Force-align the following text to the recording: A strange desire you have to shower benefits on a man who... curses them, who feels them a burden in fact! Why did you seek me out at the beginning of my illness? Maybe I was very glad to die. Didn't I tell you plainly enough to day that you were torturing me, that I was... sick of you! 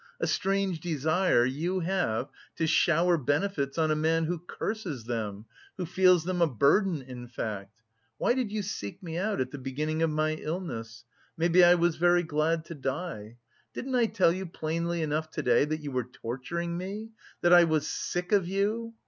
A 0.19 0.25
strange 0.25 0.79
desire 0.79 1.45
you 1.45 1.81
have 1.81 2.29
to 2.55 2.65
shower 2.65 3.19
benefits 3.19 3.77
on 3.77 3.91
a 3.91 3.95
man 3.95 4.23
who... 4.23 4.39
curses 4.39 5.03
them, 5.03 5.45
who 5.77 5.85
feels 5.85 6.23
them 6.23 6.41
a 6.41 6.47
burden 6.47 7.03
in 7.03 7.27
fact! 7.27 7.83
Why 8.17 8.33
did 8.33 8.51
you 8.51 8.63
seek 8.63 9.03
me 9.03 9.19
out 9.19 9.39
at 9.39 9.51
the 9.51 9.59
beginning 9.59 10.01
of 10.01 10.09
my 10.09 10.31
illness? 10.33 11.05
Maybe 11.37 11.63
I 11.63 11.75
was 11.75 11.97
very 11.97 12.23
glad 12.23 12.65
to 12.65 12.73
die. 12.73 13.37
Didn't 13.75 13.93
I 13.93 14.07
tell 14.07 14.31
you 14.33 14.47
plainly 14.47 15.03
enough 15.03 15.29
to 15.33 15.43
day 15.43 15.65
that 15.65 15.81
you 15.81 15.91
were 15.91 16.05
torturing 16.11 16.79
me, 16.79 17.11
that 17.41 17.53
I 17.53 17.65
was... 17.65 17.87
sick 17.87 18.31
of 18.31 18.47
you! 18.47 18.95